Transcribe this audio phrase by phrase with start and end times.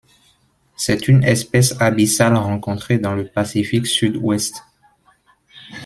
[0.75, 4.63] C'est une espèce abyssale rencontrée dans le Pacifique sud-ouest.